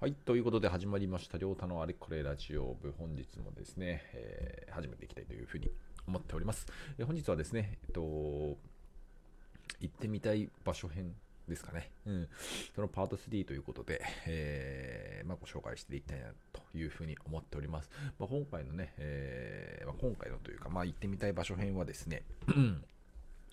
[0.00, 5.70] はい、ということで始まりました、りょうたのあれこれラジオ部、本日もですね、えー、始めていきたいというふうに
[6.08, 6.66] 思っております。
[6.98, 8.56] え、本日はですね、えっと、行
[9.84, 11.12] ってみたい場所編
[11.46, 11.90] ですかね。
[12.06, 12.28] うん。
[12.74, 17.90] そのパート3ということで、えー、まあ、ご紹介していきたいなというふうに思っております。
[18.18, 22.22] まあ、今回のね、えー、まあ、今回のというか、まあ、行ってみたい場所編はですね、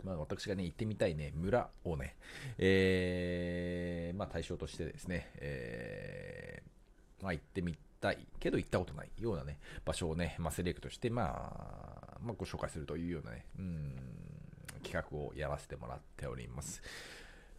[0.03, 2.15] まあ、私がね、行ってみたいね、村をね、
[2.57, 13.93] えー、まあ、対象としてですね、えー、まあ、行ってみたいけど行ったことないようなね、場所をね、まあ、セレクトして、まあ、まあ、ご紹介するというようなね、うん、
[14.83, 16.81] 企画をやらせてもらっております。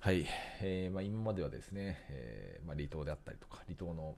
[0.00, 0.26] はい。
[0.60, 4.14] えー、まあ、今まではですね、えー、まあ、離島であったりとか、離島の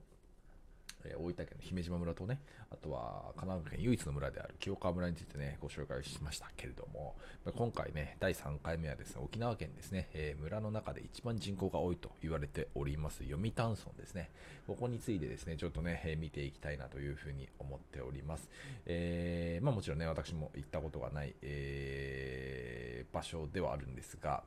[1.05, 2.39] え大分県の姫島村とね、
[2.71, 7.15] あとは神奈川県唯一の村である清川村についてね、ご紹介しましたけれども、
[7.55, 14.29] 今回ね、第3回目はですね、沖縄県ですね、えー、村の中で一番人口が多いと言われております、読谷村ですね。
[14.67, 18.49] ここについてですね、ちょっとね、えー、見ていきたいなというふうに思っております。
[18.85, 24.43] えー、まあもちろんね、私も行ったことがない、えー、場所ではあるんですが、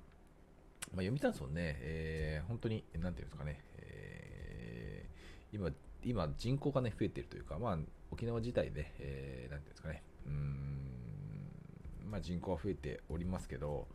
[0.92, 5.70] まあ、読谷村ね、えー、本当に、なんていうんですかね、えー、今、
[6.04, 7.78] 今人口がね、増えているというか、まあ、
[8.10, 13.88] 沖縄自体で、えー、なんていうんですかね、うん、まあ人口は増えておりますけど、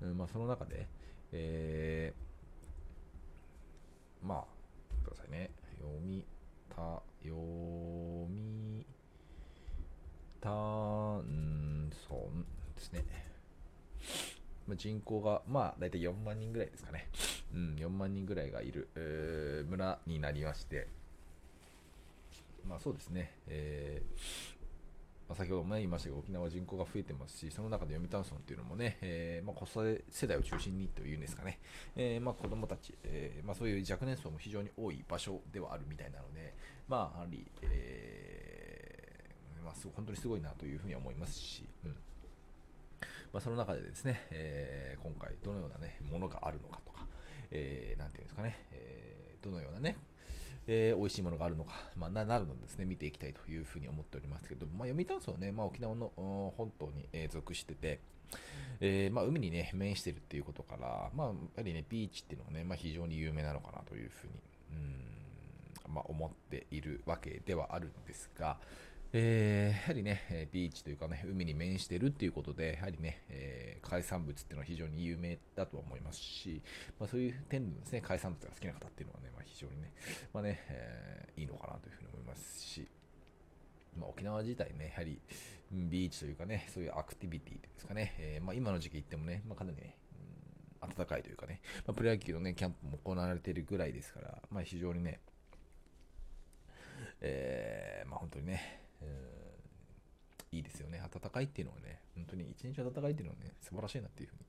[0.00, 0.88] うん、まあその中で、
[1.32, 6.24] えー、まあ、くださいね、読み
[6.68, 7.36] た、読
[8.28, 8.86] み
[10.40, 12.44] たんそん
[12.76, 13.04] ですね。
[14.66, 17.08] まあ、人口が、まあ、大体4万人ぐらいですかね。
[17.52, 20.88] うん、4万人ぐらいがいる、えー、村になりまして、
[22.68, 24.54] まあそうですね、えー
[25.28, 31.60] まあ、先ほども、ね、言いましたが沖縄人口が増えてますし、その中で読谷村っていうのもね、えーまあ、子育て世代を中心にというんですかね、
[31.96, 36.54] えーまあ、子供たち、えーまあ、そういう若年層も非常に多い場所ではあるみたいなので、
[36.88, 41.96] まあ、やはり、えーまあ、す本当にすごいなというふうに思いますし、うん。
[43.32, 47.06] まあ、その中でですね、えー、今回どのような、ね、ものがあるのかとか、
[47.50, 49.96] えー、なんていうんですかね、えー、どのようなね、
[50.66, 56.10] えー、美味しいものがあるのか、まあ、なるのですね、見ていきたいというふうに思っておりますけど、まあ、読谷村はね、まあ、沖縄の
[56.56, 58.00] 本島に、え、属してて、
[58.80, 64.32] えー、まあ、海にね、面してるっていうことから、まあ、やはりね、ビーチっていうのはね、まあ、非常に有名なのかなというふうに、
[65.86, 68.58] うん、まあ、思っているわけではあるんですが、
[69.16, 76.60] えー、やはりね、ビーチというかね、海に面してるっていうことで、やはりね、えー、海産物っていうのは非常に有名だとは思いますし、
[76.98, 79.92] まあ、そういう点でですね、海産物が好きな方っていうのはね、まあ、非常にね、
[80.32, 82.88] まあね、えー、いいのかなというふうに思いますし、
[83.96, 85.20] まあ、沖縄自体ね、やはり
[85.70, 89.96] ビーチというかね、そういうアクティビティですかね、えー、まあ、今の時期行ってもね、まあ、かなりね、
[90.82, 95.20] うん暖かいというかね、まあ、プロ野球のね、キャンプも行われているぐらいですから、まあ、非常にね、
[97.20, 98.83] えー、まあ、本当にね、
[100.54, 101.02] いいですよね。
[101.12, 104.44] 暖かいっていうのはね、本当に一日暖かいっていうのはね、素晴らしいなっていうふうに、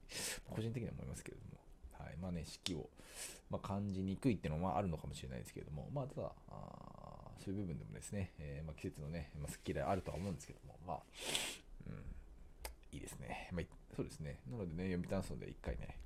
[0.55, 1.59] 個人的には思いますけれども、
[2.05, 2.17] はい。
[2.17, 2.89] まあね、四季を、
[3.49, 10.97] まあ、感じにくいっていうのはあるのかもしれないですけれども、まあ、ただ、あそういう部分でもですね、えー、まあ、季節のね、まあ、好き嫌いあるとは思うんですけども、まあ、
[11.87, 11.95] うん、
[12.91, 13.49] いいですね。
[13.51, 14.39] まあ、そうですね。
[14.49, 15.97] なのでね、読谷村で一回ね、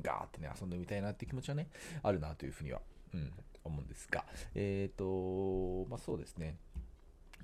[0.00, 1.68] ガーってね、遊んでみたいなって気持ちはね、
[2.02, 2.80] あるなというふうには、
[3.12, 3.32] うん、
[3.64, 6.56] 思うんですが、えっ、ー、と、まあそうですね。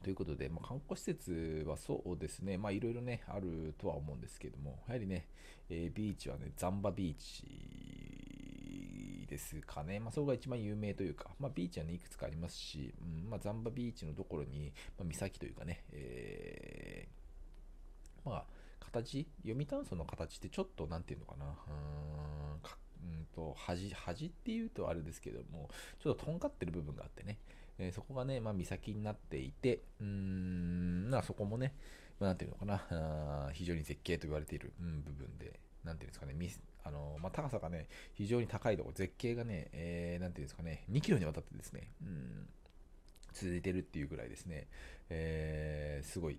[0.02, 5.26] ということで、まあ、観光施設はそうですね、まあいろいろね、あるとは思うんですけども、やはりね、
[5.70, 10.00] えー、ビーチはね、ザンバビーチですかね。
[10.00, 18.44] まあそこが一番有名というか、まあビーチはね、いくつかありますし、うん、まあザンバビーチのところに、まあ、岬というかね、えー、まあ
[18.80, 25.69] 形、読谷村の形ってちょっとなんていうのかな、うんかうんと端端っていうとあれですけども、
[26.02, 27.38] ちょっととんがってる部分があってね、
[27.78, 31.74] えー、そこがね、まあ、岬になっていて、うーん、まあ、そこもね、
[32.20, 36.34] まあ、なんていうのかな、非常に絶景と言われている、うん、部分で、なんていうんですかね、
[36.84, 42.48] あのまあ、高さがね、非常に高いところ、絶景がね、えー、なんていうんですかね、2キロにわたってですね、うん、
[43.32, 44.66] 続いてるっていうぐらいですね、
[45.10, 46.38] えー、すごい、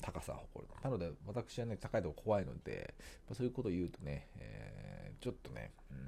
[0.00, 0.74] 高さを誇る。
[0.82, 2.94] なので、私はね、高いとこ怖いので、
[3.28, 5.98] ま、そういうことを言うとね、えー、ちょっとね、うん、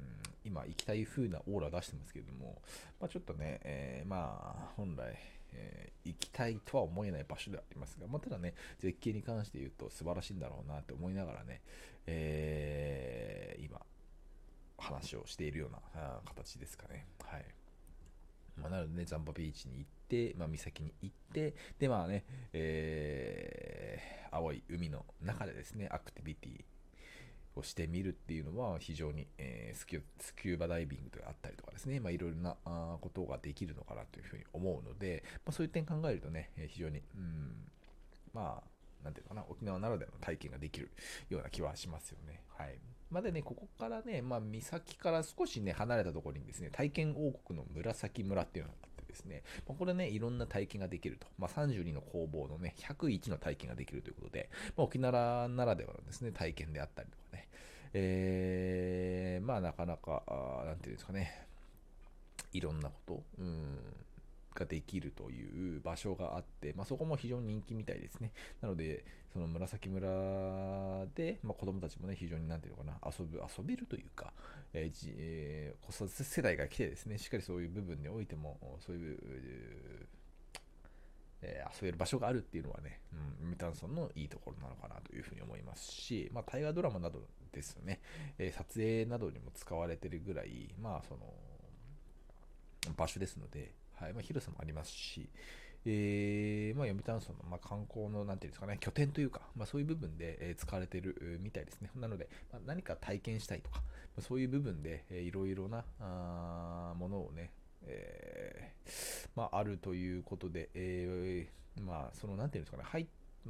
[0.45, 2.63] 今行きたい風なオーラ出してますけれども、
[3.01, 5.19] まあ、ちょっとね、えー、まあ、本来、
[5.53, 11.61] えー、行きたいとは思えない場所ではありますが、まあ、ただね、絶景に関して言うと素晴らしいんだろうなって思いながらね、
[12.07, 13.81] えー、今、
[14.79, 17.07] 話をしているような形ですかね。
[17.23, 17.45] はい。
[18.57, 20.00] まあ、なのでね、ザンバビーチに行って、
[20.37, 26.65] まあ、岬に行って、で、まあね、えー、青い海の中でですね、アクティビティ
[27.57, 32.57] をしてみるっていうのは非常に、えー、スキューバダイビングであったりとかですね、まあ、いろいろな
[33.01, 37.71] ことができるのかなというふうに思うので、まあ、そういう点考えるとね、非常に、うん、
[38.33, 40.91] まあ、なんていうかな、沖縄ならではの体験ができる
[41.29, 42.43] ような気はしますよね。
[42.57, 42.79] はい。
[43.11, 51.27] まだね、ここからね、まあ、岬から少しね、離れたところにですね、体験王国の紫村っていうのがあですね、まあ、これね、いろんな体験ができると。
[51.39, 57.49] まあ、32の工房のね、101の体験ができるということで、まあ、沖縄ならではのですね、体験であったりとかね、
[57.93, 60.23] えー、まあ、なかなか、
[60.67, 61.47] なんていうんですかね、
[62.53, 63.79] いろんなこと、うん、
[64.55, 68.33] ができるという場所があって、まあ、そこも非常に人気みたいですね。
[68.61, 74.33] なので、その紫村で、まあ、子供たちもね、非常になんていうのかな、遊ぶ、遊べるというか、
[74.73, 79.19] えーえー、子育て世代が来てですね、しっかりそういう部分においても、そういう、
[81.43, 83.01] えー、遊べる場所があるっていうのはね、
[83.43, 88.01] うん、ミタンソンのいいところなのかなというふうに思いますし、まあ、大河ドラマなどですね、
[88.39, 91.33] えー、撮影などにも使われてるぐらい、まあ、その、
[92.97, 95.29] 場所ですので、はいまあ、広さもありますし、
[95.85, 101.91] えー、まあ、読谷村の、まあ、観光の、なんていうんですかね、拠点というか、まあ、そういう部分で、えー、使われているみたいですね。
[101.97, 103.85] なので、まあ、何か体験したいとか、ま
[104.19, 107.53] あ、そういう部分で、えー、いろいろなあものをね、
[107.87, 108.91] えー、
[109.35, 113.07] まあ、あるということで、えー、まあ、その、なんていうんですかね、入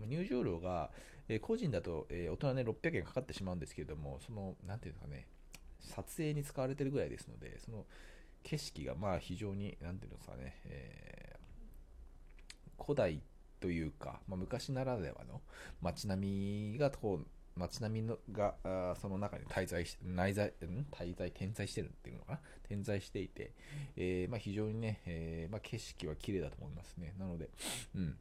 [0.06, 0.90] 入場料が、
[1.28, 5.26] えー、個人だと、えー、大人ね、600円かかってしまうんですけれども、その、なんていうんですかね、
[5.80, 7.86] 撮影に使われてるぐらいですので、その、
[8.42, 13.22] 景色がまあ非常に、何て言うんですかね、えー、古代
[13.60, 15.42] というか、まあ、昔ならではの
[15.80, 17.26] 街並みがこう、
[17.56, 20.86] 街並みのがあその中に滞在し内在、ん？
[20.90, 22.40] 滞在、点在してるっていうのかな？
[22.68, 23.52] 点在していて、
[23.96, 27.14] えー、まあ、非常にね、えー、まあ、景色は綺麗だと思いますね。
[27.18, 27.50] なので、
[27.94, 28.16] うん。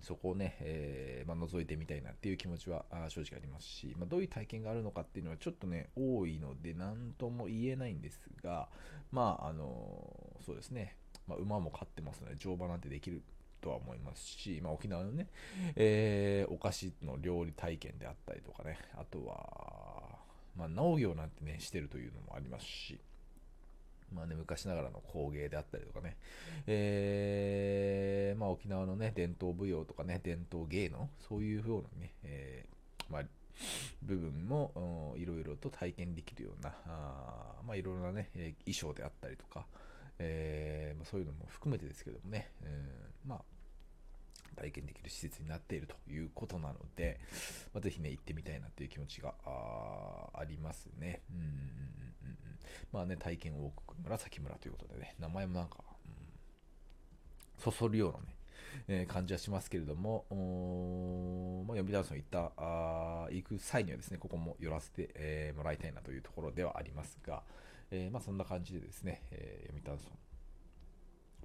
[0.00, 8.68] そこをね、えー、まあ、覗いてみたいなっていう気持ちは正直ありますし、まあ、どういう体験があるのかっていうのはちょっとね、多いので、何とも言えないんですが、
[9.12, 13.22] まあ、あの、そうですね、まあ、馬も飼ってますので、乗馬なんてできる
[13.60, 15.28] とは思いますし、まあ、沖縄のね、
[15.76, 20.18] えー、お菓子の料理体験であったりとかね、あとは、
[20.56, 22.98] まあ、農業なんてね、してるというのもありますし、
[24.12, 26.16] まあね、昔ながらの工芸であったりとかね、
[26.66, 33.22] えー、まあ沖縄のね、伝統舞踊とかね、伝統芸能、そういうようなね、えー、まあ、
[34.02, 38.30] 部分もいろいろと体験できるような、あまあいろいろなね、
[38.64, 39.66] 衣装であったりとか、
[40.18, 43.40] えー、まあ、そういうのも含めてですけどもね、えー、まあ、
[44.56, 47.18] 体験できる施設になっているということなので、
[47.72, 51.22] まあ、ぜひね、行ってみたいなっていう気持ちがありますね。
[51.30, 52.49] うんうんうんうん。
[52.92, 58.36] まあね、体験王国紫村ということでね、名前もなんか、うん、そそるようなね、
[58.88, 60.24] えー、感じはしますけれども、
[61.66, 67.42] まあ、読谷村行ったあ行く際にはですね、ここも寄らせて、えー、もらいたいなというところではありますが、
[67.90, 70.10] えー、まあ、そんな感じでですね、え読谷村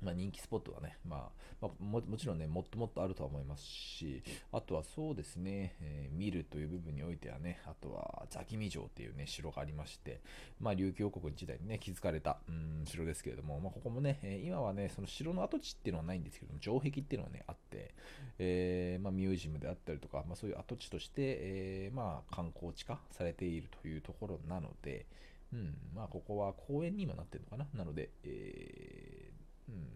[0.01, 10.21] まあ、人気スポットはね、まあ、まあ、もちろんね、もっともっとあるとは思いますし、あとはそうですね、えー、見るという部分においてはね、あとはザキミ城っていうね、城がありまして、
[10.59, 17.93] まあ、琉球王国時代にね、築かれた、うん、城ですけれども、まあ、ここもね、え、今はね、その城の跡地っていうのはないんですけども、城壁っていうのはね、あって、
[18.37, 25.05] えー、まあ、ミュージアムであったりとか、まあ、そういう跡地として、えー、まあ、観光地化されているというところなので、
[25.53, 27.67] うん、まあ、ここは公園に今なってるのかな。
[27.73, 29.24] なので、えー
[29.69, 29.87] うん、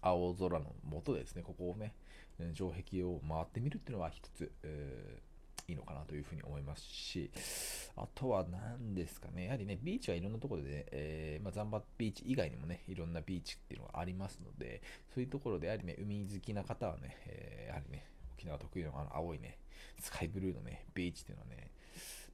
[0.00, 1.94] 青空の下ですね、ここをね、
[2.54, 7.30] 城壁を回ってみるっていうのは一つ、えー、いいのかなというふうに思いますし、
[7.96, 14.82] あとは何ですかね、やはりね、ビーチはいろんなところで、えー、まあ、ザンバビーチ以外にもね、いろんなビーチっていうのがありますので、
[15.14, 18.06] そういうところでやはりね、海好きな方はね、えー、やはりね、
[18.36, 19.58] 沖縄特有のあの青いね、
[20.00, 21.70] スカイブルーのね、ビーチっていうのはね、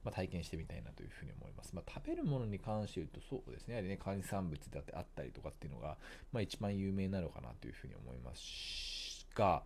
[0.03, 1.75] まあ、体験してみたいなというふうに思います。
[1.75, 5.97] まあ、食べるものに関して言うと、そうですね、やはりね、海産物だってあったりとかっていうのが、
[6.31, 9.63] まあ、一番有名なのかなというふうに思いますが、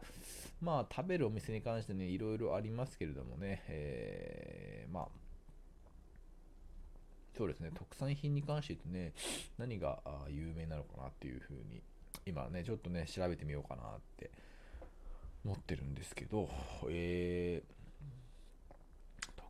[0.62, 5.08] まあ、食べるお店に関してね、いろいろありますけれどもね、えー、まあ、
[7.38, 9.14] そうですね、特産品に関して言うとね、
[9.58, 10.00] 何が
[10.30, 11.82] 有名なのかなっていうふうに、
[12.26, 14.32] 今ね、ちょっとね、調べてみようかなって
[15.44, 16.48] 思ってるんですけど、
[16.90, 17.83] えー、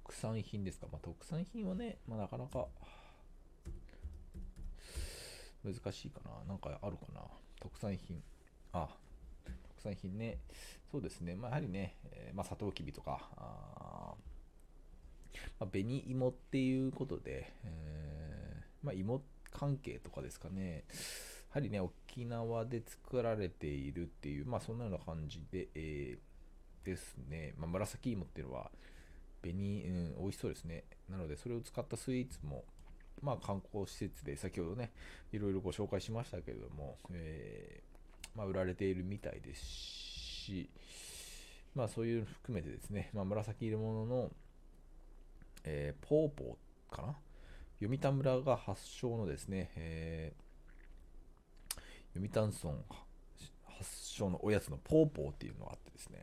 [0.05, 0.87] 特産品ですか？
[0.91, 2.67] まあ、特産品はね、まあ、なかなか
[5.63, 6.43] 難しいかな。
[6.45, 7.21] なんかあるかな？
[7.61, 8.21] 特産品。
[8.73, 8.89] あ、
[9.45, 10.39] 特産品ね。
[10.91, 11.35] そうですね。
[11.35, 14.13] まあ、やはりね、えー、まあ、サトウキビとか、あ
[15.59, 20.83] まあ、紅芋っていうことで、えー、まあ、芋関係とかですかね。
[21.53, 27.53] やはりね、沖縄で作られているっていう、まあ、そんなような感じで、えー、ですね。
[27.57, 28.69] まあ、紫芋っていうのは、
[29.43, 30.85] 紅、うん、美味しそうですね。
[31.09, 32.63] なので、それを使ったスイーツも、
[33.21, 34.91] まあ、観光施設で先ほどね、
[35.31, 40.69] いろいろご紹介しましたけれども、えー、まあ、売られているみたいですし、
[41.75, 44.31] まあ、そういうの含めてですね、まあ、紫色物の、
[45.63, 47.15] えー、ポーポーかな？
[47.81, 52.75] 読谷村が発祥のですね、えー、読谷村
[53.65, 56.19] 発祥のおやつのポーポーっていうのがあってですね、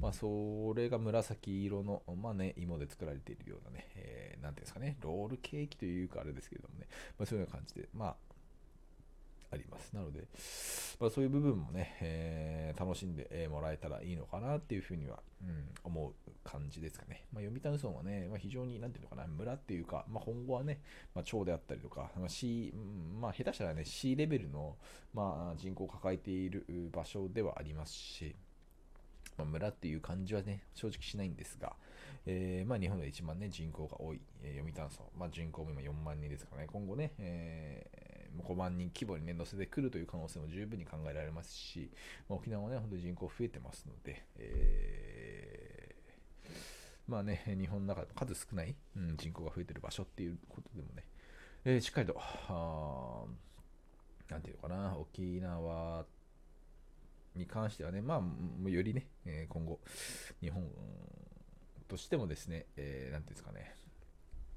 [0.00, 6.86] まあ、それが紫色の、まあね、芋で作られているようなね、えー、なんていうんですかね、ロールケーキというかあれですけどもね、
[7.18, 8.16] まあ、そういうような感じで、まあ、
[9.50, 9.94] あります。
[9.94, 10.26] なので、
[11.00, 17.26] まあ、そういう部分もね、えー、楽しんでもらえたらいいのかなっていうふうには、うん、思う感じですかね。
[17.32, 20.80] まあ、読谷村はね、まあ、非常に、なんていうのかな、村っていうか、まあ、本語はね、
[21.14, 22.72] まあ、町であったりとか、まあ C
[23.20, 24.76] まあ、下手したらね、C レベルの、
[25.14, 28.34] まあ、人口を抱えている場所ではありますし、
[29.38, 31.74] まあ、村っていう感じはね、正直しないんですが、
[32.26, 41.90] えー、まあ、日本で一番ね、人口が多い、えー、読谷村、まあ、人口も今4万人ですからね、今後ね、えー5万人規模にね、乗せてくるという可能性も十分に考えられますし、
[42.28, 46.50] まあ、沖縄はね、本当に人口増えてますので、えー、
[47.08, 51.04] まあね、日本の中でも数少ない、うん、人口が増えてる場所っていうことでもね、
[51.64, 52.14] えー、しっかりと、
[54.28, 56.04] なんていうのかな、沖縄
[57.36, 59.80] に関してはね、まあ、よりね、え、今後、
[60.40, 60.68] 日本
[61.88, 63.76] としてもですね、えー、なんていうんですかね、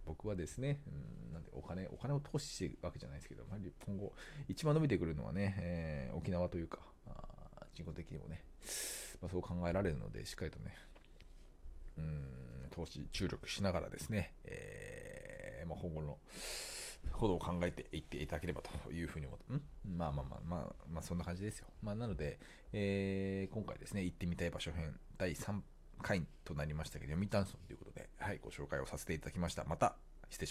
[0.05, 4.13] 僕はですね、うん、なんでお金、お金を投資してるわけじゃないですけど、ま今後、
[4.47, 6.79] 一番伸びてくるのはね、えー、沖縄というか、
[7.73, 8.43] 人口的にもね、
[9.21, 10.75] まあ、そう考えられるので、しっかりとね、
[11.97, 12.23] うん、
[12.71, 16.17] 投資注力しながらですね、えー、まあ、今後の
[17.19, 19.61] ことを考えていっていただければというふうに思って、ん？
[19.97, 21.67] まあまあまあまあ、まあそんな感じですよ。
[21.81, 22.39] まあなので、
[22.71, 25.59] えー、今回ですね、行ってみたい場所編第3
[26.01, 29.65] 回となりましたけど、読谷村ということで、はい、ご紹介をさせていただきました。
[29.65, 29.95] また